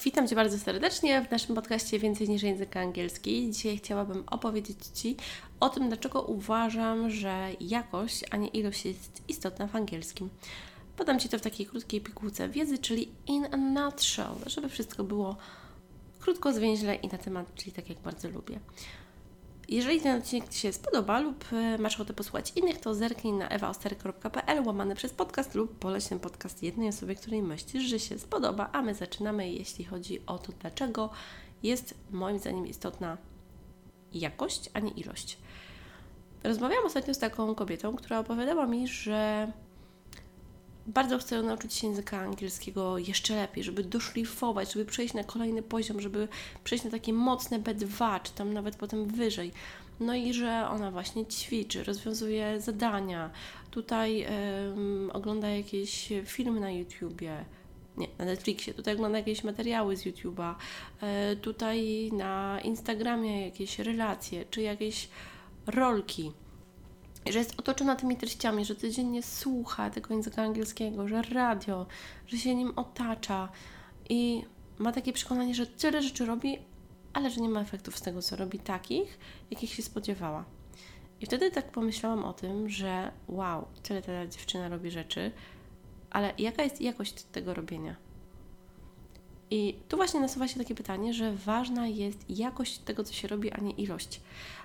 [0.00, 3.50] Witam Cię bardzo serdecznie w naszym podcaście Więcej niż język angielski.
[3.50, 5.16] Dzisiaj chciałabym opowiedzieć Ci
[5.60, 10.30] o tym, dlaczego uważam, że jakość, a nie ilość jest istotna w angielskim.
[10.96, 15.36] Podam Ci to w takiej krótkiej pigułce wiedzy, czyli in a nutshell, żeby wszystko było
[16.20, 18.60] krótko, zwięźle i na temat, czyli tak jak bardzo lubię.
[19.72, 23.48] Jeżeli ten odcinek Ci się spodoba lub e, masz ochotę posłuchać innych, to zerknij na
[23.48, 28.70] ewaostery.pl łamane przez podcast lub poleć ten podcast jednej osobie, której myślisz, że się spodoba,
[28.72, 31.10] a my zaczynamy, jeśli chodzi o to, dlaczego
[31.62, 33.18] jest moim zdaniem istotna
[34.12, 35.38] jakość, a nie ilość.
[36.44, 39.52] Rozmawiałam ostatnio z taką kobietą, która opowiadała mi, że
[40.86, 46.00] bardzo chcę nauczyć się języka angielskiego jeszcze lepiej, żeby doszlifować, żeby przejść na kolejny poziom,
[46.00, 46.28] żeby
[46.64, 49.52] przejść na takie mocne B2, czy tam nawet potem wyżej.
[50.00, 53.30] No i że ona właśnie ćwiczy, rozwiązuje zadania,
[53.70, 54.26] tutaj
[55.12, 57.44] ogląda jakieś filmy na YouTubie,
[57.96, 60.54] nie, na Netflixie, tutaj ogląda jakieś materiały z YouTube'a,
[61.00, 65.08] e, tutaj na Instagramie jakieś relacje, czy jakieś
[65.66, 66.32] rolki
[67.30, 71.86] że jest otoczona tymi treściami, że codziennie słucha tego języka angielskiego, że radio,
[72.26, 73.48] że się nim otacza
[74.08, 74.44] i
[74.78, 76.58] ma takie przekonanie, że tyle rzeczy robi,
[77.12, 79.18] ale że nie ma efektów z tego, co robi, takich,
[79.50, 80.44] jakich się spodziewała.
[81.20, 85.32] I wtedy tak pomyślałam o tym, że wow, tyle ta dziewczyna robi rzeczy,
[86.10, 87.96] ale jaka jest jakość tego robienia?
[89.52, 93.50] I tu właśnie nasuwa się takie pytanie, że ważna jest jakość tego, co się robi,
[93.50, 94.20] a nie ilość.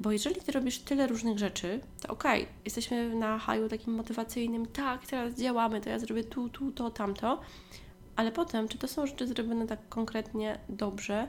[0.00, 4.66] Bo jeżeli ty robisz tyle różnych rzeczy, to okej, okay, jesteśmy na haju takim motywacyjnym,
[4.66, 7.40] tak, teraz działamy, to ja zrobię tu, tu, to, tamto,
[8.16, 11.28] ale potem, czy to są rzeczy zrobione tak konkretnie dobrze,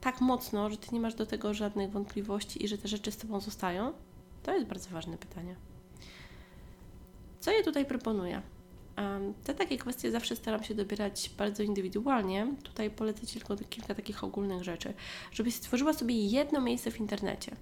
[0.00, 3.16] tak mocno, że ty nie masz do tego żadnych wątpliwości i że te rzeczy z
[3.16, 3.92] tobą zostają?
[4.42, 5.54] To jest bardzo ważne pytanie.
[7.40, 8.42] Co ja tutaj proponuję?
[9.44, 12.46] Te takie kwestie zawsze staram się dobierać bardzo indywidualnie.
[12.62, 14.94] Tutaj polecę Ci tylko kilka takich ogólnych rzeczy,
[15.32, 17.56] żebyś stworzyła sobie jedno miejsce w internecie,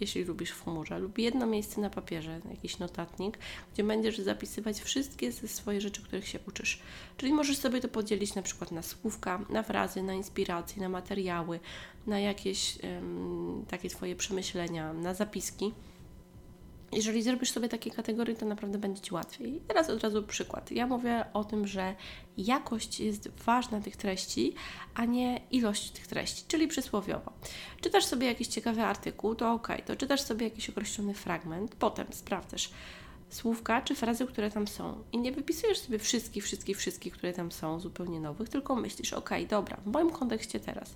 [0.00, 3.38] jeśli lubisz w chmurze, lub jedno miejsce na papierze, jakiś notatnik,
[3.74, 6.80] gdzie będziesz zapisywać wszystkie ze swoje rzeczy, których się uczysz.
[7.16, 11.60] Czyli możesz sobie to podzielić na przykład na słówka, na frazy, na inspiracje, na materiały,
[12.06, 15.72] na jakieś um, takie Twoje przemyślenia, na zapiski.
[16.92, 19.56] Jeżeli zrobisz sobie takie kategorie, to naprawdę będzie Ci łatwiej.
[19.56, 20.70] I teraz od razu przykład.
[20.70, 21.94] Ja mówię o tym, że
[22.36, 24.54] jakość jest ważna tych treści,
[24.94, 27.32] a nie ilość tych treści, czyli przysłowiowo.
[27.80, 32.70] Czytasz sobie jakiś ciekawy artykuł, to ok, to czytasz sobie jakiś określony fragment, potem sprawdzasz
[33.28, 35.04] słówka czy frazy, które tam są.
[35.12, 39.30] I nie wypisujesz sobie wszystkich, wszystkich, wszystkich, które tam są, zupełnie nowych, tylko myślisz, ok,
[39.48, 40.94] dobra, w moim kontekście teraz.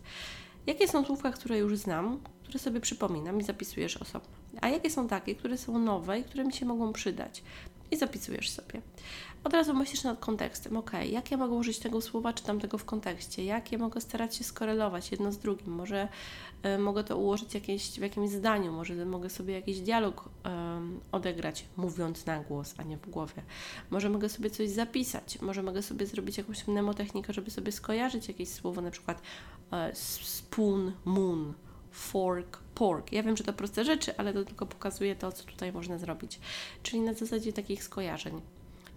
[0.67, 4.29] Jakie są słówka, które już znam, które sobie przypominam i zapisujesz osobno?
[4.61, 7.43] A jakie są takie, które są nowe i które mi się mogą przydać?
[7.91, 8.83] I zapisujesz sobie.
[9.45, 12.85] Od razu myślisz nad kontekstem, ok, jak ja mogę użyć tego słowa czy tamtego w
[12.85, 16.09] kontekście, jak ja mogę starać się skorelować jedno z drugim, może
[16.67, 20.51] y, mogę to ułożyć jakieś, w jakimś zdaniu, może mogę sobie jakiś dialog y,
[21.13, 23.43] odegrać, mówiąc na głos, a nie w głowie.
[23.91, 28.49] Może mogę sobie coś zapisać, może mogę sobie zrobić jakąś mnemotechnikę, żeby sobie skojarzyć jakieś
[28.49, 29.23] słowo, na przykład
[29.93, 31.55] y, spoon, moon,
[31.95, 33.13] fork, pork.
[33.13, 36.41] Ja wiem, że to proste rzeczy, ale to tylko pokazuje to, co tutaj można zrobić.
[36.83, 38.41] Czyli na zasadzie takich skojarzeń.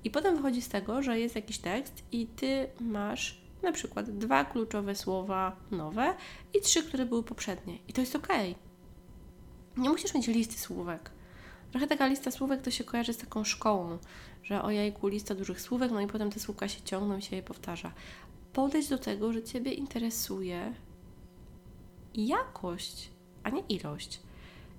[0.04, 4.46] I potem wychodzi z tego, że jest jakiś tekst i ty masz na przykład dwa
[4.46, 6.14] kluczowe słowa nowe
[6.54, 7.78] i trzy, które były poprzednie.
[7.88, 8.28] I to jest ok.
[9.78, 11.12] Nie musisz mieć listy słówek.
[11.72, 13.98] Trochę taka lista słówek to się kojarzy z taką szkołą,
[14.44, 17.44] że ojejku, lista dużych słówek, no i potem te słówka się ciągną i się je
[17.44, 17.92] powtarza.
[18.54, 20.74] Podejdź do tego, że Ciebie interesuje
[22.18, 23.10] jakość,
[23.44, 24.20] a nie ilość.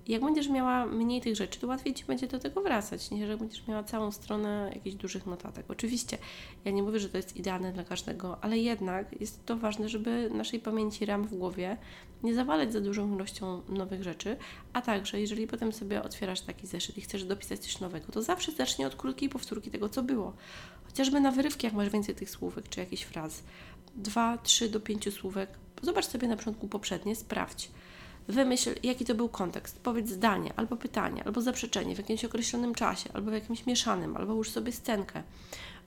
[0.07, 3.39] Jak będziesz miała mniej tych rzeczy, to łatwiej Ci będzie do tego wracać, niż jak
[3.39, 5.65] będziesz miała całą stronę jakichś dużych notatek.
[5.67, 6.17] Oczywiście,
[6.65, 10.29] ja nie mówię, że to jest idealne dla każdego, ale jednak jest to ważne, żeby
[10.33, 11.77] naszej pamięci ram w głowie
[12.23, 14.37] nie zawalać za dużą ilością nowych rzeczy,
[14.73, 18.51] a także, jeżeli potem sobie otwierasz taki zeszyt i chcesz dopisać coś nowego, to zawsze
[18.51, 20.33] zacznij od krótkiej powtórki tego, co było.
[20.85, 23.43] Chociażby na wyrywki, jak masz więcej tych słówek czy jakichś fraz.
[23.95, 25.49] Dwa, trzy do pięciu słówek.
[25.81, 27.71] Zobacz sobie na początku poprzednie, sprawdź
[28.29, 29.79] Wymyśl, jaki to był kontekst.
[29.83, 34.33] Powiedz zdanie, albo pytanie, albo zaprzeczenie w jakimś określonym czasie, albo w jakimś mieszanym, albo
[34.33, 35.23] już sobie scenkę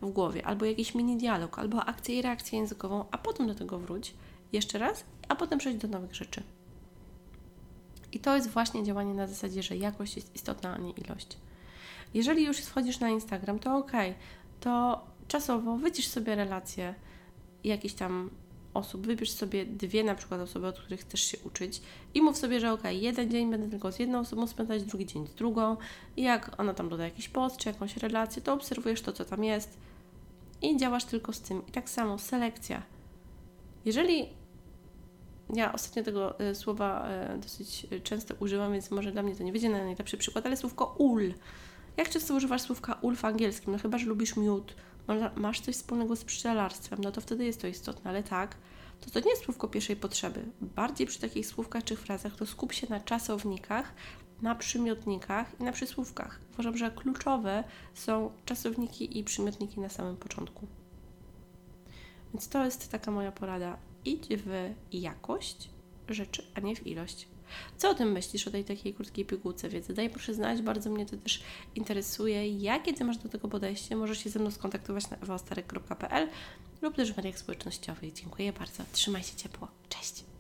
[0.01, 3.79] w głowie, albo jakiś mini dialog, albo akcję i reakcję językową, a potem do tego
[3.79, 4.15] wróć
[4.53, 6.43] jeszcze raz, a potem przejść do nowych rzeczy.
[8.13, 11.39] I to jest właśnie działanie na zasadzie, że jakość jest istotna, a nie ilość.
[12.15, 13.93] Jeżeli już wchodzisz na Instagram, to ok,
[14.61, 16.95] to czasowo wycisz sobie relacje,
[17.65, 18.31] jakieś tam
[18.75, 21.83] osób, wybierz sobie dwie na przykład osoby, od których chcesz się uczyć
[22.15, 25.27] i mów sobie, że ok, jeden dzień będę tylko z jedną osobą spędzać, drugi dzień
[25.27, 25.77] z drugą
[26.17, 29.45] i jak ona tam doda jakiś post czy jakąś relację, to obserwujesz to, co tam
[29.45, 29.79] jest
[30.63, 31.67] i działasz tylko z tym.
[31.67, 32.83] I tak samo selekcja.
[33.85, 34.29] Jeżeli
[35.55, 39.53] Ja ostatnio tego e, słowa e, dosyć często używam, więc może dla mnie to nie
[39.53, 41.35] będzie na najlepszy przykład, ale słówko ul.
[41.97, 43.73] Jak często używasz słówka ul w angielskim?
[43.73, 44.75] No chyba, że lubisz miód,
[45.37, 48.57] masz coś wspólnego z pszczelarstwem, no to wtedy jest to istotne, ale tak,
[49.01, 50.45] to to nie jest słówko pierwszej potrzeby.
[50.61, 53.95] Bardziej przy takich słówkach czy frazach to skup się na czasownikach,
[54.43, 56.41] na przymiotnikach i na przysłówkach.
[56.53, 57.65] Uważam, że kluczowe
[57.95, 60.67] są czasowniki i przymiotniki na samym początku.
[62.35, 63.79] Więc to jest taka moja porada.
[64.05, 65.71] Idź w jakość
[66.09, 67.29] rzeczy, a nie w ilość.
[67.77, 69.95] Co o tym myślisz, o tej takiej krótkiej pigułce wiedzy?
[69.95, 71.43] Daj proszę znać, bardzo mnie to też
[71.75, 72.49] interesuje.
[72.49, 73.97] Jakie Ty masz do tego podejście?
[73.97, 76.29] Możesz się ze mną skontaktować na ewostarek.pl
[76.83, 78.13] lub też w mediach społecznościowych.
[78.13, 78.83] Dziękuję bardzo.
[78.93, 79.69] Trzymaj się ciepło.
[79.89, 80.32] Cześć!